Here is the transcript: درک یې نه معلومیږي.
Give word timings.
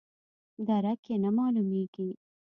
درک 0.67 1.01
یې 1.09 1.15
نه 1.23 1.29
معلومیږي. 1.37 2.09